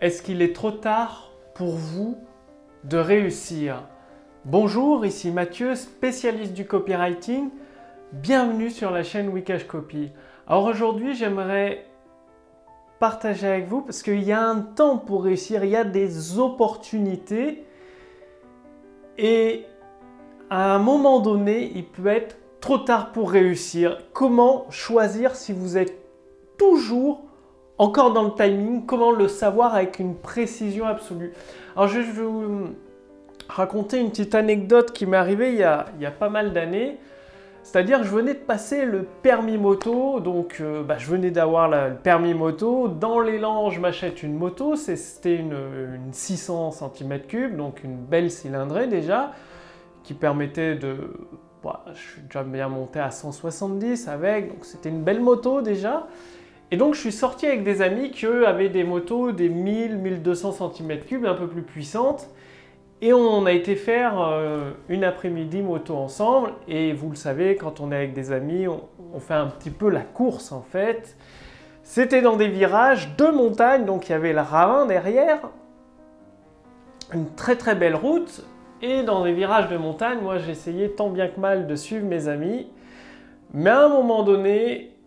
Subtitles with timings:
[0.00, 2.16] Est-ce qu'il est trop tard pour vous
[2.84, 3.82] de réussir
[4.44, 7.50] Bonjour, ici Mathieu, spécialiste du copywriting.
[8.12, 10.12] Bienvenue sur la chaîne Wikash Copy.
[10.46, 11.84] Alors aujourd'hui, j'aimerais
[13.00, 16.38] partager avec vous parce qu'il y a un temps pour réussir, il y a des
[16.38, 17.64] opportunités
[19.18, 19.66] et
[20.48, 23.98] à un moment donné, il peut être trop tard pour réussir.
[24.12, 25.98] Comment choisir si vous êtes
[26.56, 27.27] toujours
[27.78, 31.32] encore dans le timing Comment le savoir avec une précision absolue
[31.76, 32.68] Alors je vais vous
[33.48, 36.98] raconter une petite anecdote qui m'est arrivée il y a, pas mal d'années.
[37.62, 41.68] C'est-à-dire que je venais de passer le permis moto, donc euh, bah, je venais d'avoir
[41.68, 42.88] le permis moto.
[42.88, 48.86] Dans l'élan, je m'achète une moto, c'était une, une, 600 cm3, donc une belle cylindrée
[48.86, 49.32] déjà,
[50.02, 51.12] qui permettait de...
[51.62, 56.06] Bah, je suis déjà bien monté à 170 avec, donc c'était une belle moto déjà.
[56.70, 60.74] Et donc je suis sorti avec des amis qui eux avaient des motos des 1000-1200
[60.74, 62.28] cm3, un peu plus puissantes.
[63.00, 66.50] Et on a été faire euh, une après-midi moto ensemble.
[66.66, 68.80] Et vous le savez, quand on est avec des amis, on,
[69.20, 71.16] fait un petit peu la course en fait.
[71.82, 75.38] C'était dans des virages de montagne, donc il y avait le ravin derrière.
[77.14, 78.44] Une très très belle route.
[78.82, 82.28] Et dans des virages de montagne, moi j'essayais tant bien que mal de suivre mes
[82.28, 82.68] amis.
[83.54, 84.97] Mais à un moment donné,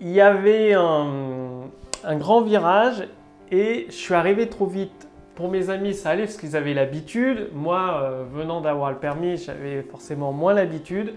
[0.00, 1.68] il y avait un,
[2.16, 3.06] grand virage
[3.50, 7.48] et je suis arrivé trop vite pour mes amis, ça allait parce qu'ils avaient l'habitude.
[7.54, 11.14] Moi, euh, venant d'avoir le permis, j'avais forcément moins l'habitude.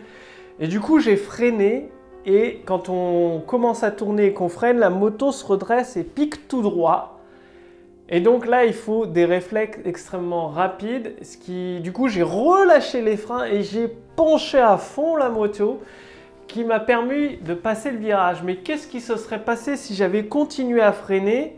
[0.60, 1.90] Et du coup, j'ai freiné.
[2.26, 6.48] Et quand on commence à tourner et qu'on freine, la moto se redresse et pique
[6.48, 7.20] tout droit.
[8.08, 11.16] Et donc là, il faut des réflexes extrêmement rapides.
[11.82, 15.82] Du coup, j'ai relâché les freins et j'ai penché à fond la moto
[16.54, 18.44] qui m'a permis de passer le virage.
[18.44, 21.58] Mais qu'est-ce qui se serait passé si j'avais continué à freiner?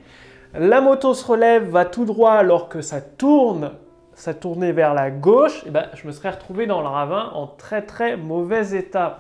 [0.53, 3.73] La moto se relève, va tout droit alors que ça tourne,
[4.13, 7.45] ça tournait vers la gauche, et ben, je me serais retrouvé dans le ravin en
[7.45, 9.19] très très mauvais état.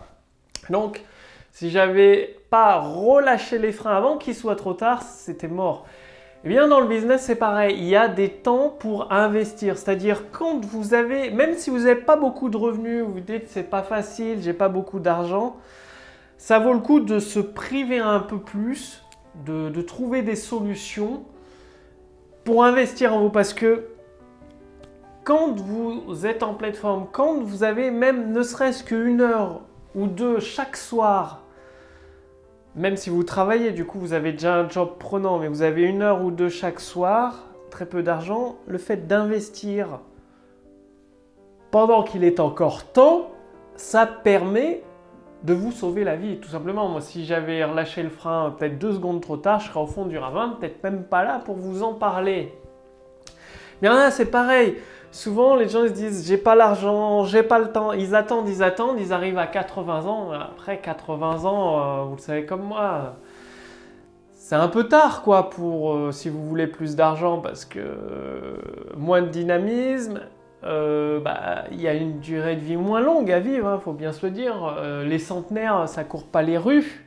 [0.69, 1.03] Donc,
[1.51, 5.85] si j'avais pas relâché les freins avant qu'il soit trop tard, c'était mort.
[6.45, 7.75] Eh bien, dans le business, c'est pareil.
[7.75, 9.79] Il y a des temps pour investir.
[9.79, 13.67] C'est-à-dire, quand vous avez, même si vous n'avez pas beaucoup de revenus, vous dites c'est
[13.67, 15.57] pas facile, j'ai pas beaucoup d'argent,
[16.37, 19.03] ça vaut le coup de se priver un peu plus
[19.43, 21.23] de, trouver des solutions
[22.43, 23.87] pour investir en vous parce que
[25.23, 29.61] quand vous êtes en plateforme, quand vous avez même ne serait-ce qu'une heure
[29.95, 31.44] ou deux chaque soir,
[32.75, 35.83] même si vous travaillez, du coup vous avez déjà un job prenant, mais vous avez
[35.83, 39.99] une heure ou deux chaque soir, très peu d'argent, le fait d'investir
[41.71, 43.31] pendant qu'il est encore temps,
[43.75, 44.81] ça permet
[45.43, 46.87] de vous sauver la vie, tout simplement.
[46.87, 50.05] Moi, si j'avais relâché le frein peut-être deux secondes trop tard, je serais au fond
[50.05, 52.53] du ravin, peut-être même pas là pour vous en parler.
[53.81, 54.77] Mais là, c'est pareil.
[55.15, 57.93] Souvent, les gens se disent j'ai pas l'argent, j'ai pas le temps.
[57.93, 60.31] Ils attendent, ils attendent, ils arrivent à 80 ans.
[60.33, 63.15] Après 80 ans, euh, vous le savez comme moi,
[64.33, 68.57] c'est un peu tard quoi pour euh, si vous voulez plus d'argent parce que euh,
[68.97, 70.19] moins de dynamisme,
[70.61, 74.11] bah, il y a une durée de vie moins longue à vivre, hein, faut bien
[74.11, 74.75] se dire.
[75.05, 77.05] Les centenaires, ça court pas les rues.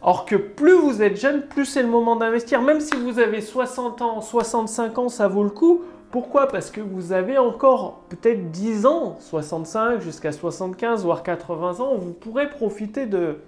[0.00, 2.62] Or que plus vous êtes jeune, plus c'est le moment d'investir.
[2.62, 5.82] Même si vous avez 60 ans, 65 ans, ça vaut le coup.
[6.10, 6.48] Pourquoi?
[6.48, 12.12] Parce que vous avez encore peut-être 10 ans, 65 jusqu'à 75, voire 80 ans, vous
[12.12, 13.38] pourrez profiter de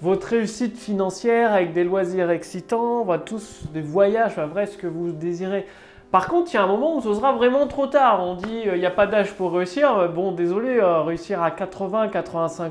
[0.00, 5.66] votre réussite financière avec des loisirs excitants, tous des voyages, enfin, ce que vous désirez.
[6.14, 8.22] Par contre, il y a un moment où ce sera vraiment trop tard.
[8.22, 10.08] On dit il euh, n'y a pas d'âge pour réussir.
[10.14, 12.62] Bon, désolé, euh, réussir à 80, 85